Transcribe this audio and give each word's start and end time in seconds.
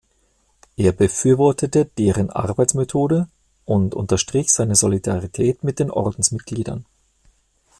Er 0.77 0.93
befürwortete 0.93 1.85
deren 1.85 2.31
Arbeitsmethode 2.31 3.29
und 3.65 3.93
unterstrich 3.93 4.51
seine 4.51 4.73
Solidarität 4.73 5.63
mit 5.63 5.77
den 5.77 5.91
Ordensmitgliedern. 5.91 6.87